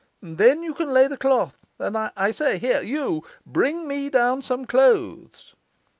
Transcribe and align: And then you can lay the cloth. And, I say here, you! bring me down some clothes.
And 0.19 0.39
then 0.39 0.63
you 0.63 0.73
can 0.73 0.89
lay 0.91 1.05
the 1.07 1.15
cloth. 1.15 1.59
And, 1.77 1.95
I 1.95 2.31
say 2.31 2.57
here, 2.57 2.81
you! 2.81 3.23
bring 3.45 3.87
me 3.87 4.09
down 4.09 4.41
some 4.41 4.65
clothes. 4.65 5.53